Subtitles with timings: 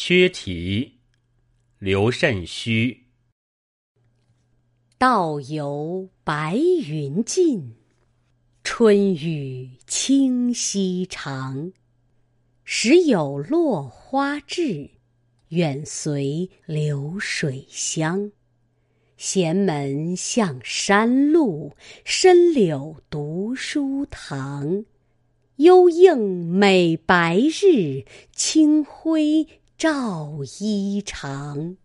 [0.00, 1.00] 缺题，
[1.80, 3.06] 刘慎虚。
[4.96, 7.74] 道由白云尽，
[8.62, 11.72] 春雨清溪长。
[12.62, 14.88] 时有落花至，
[15.48, 18.30] 远随流水香。
[19.16, 21.74] 闲门向山路，
[22.04, 24.84] 深柳读书堂。
[25.56, 29.44] 幽映美白日，清辉
[29.78, 31.76] 照衣裳。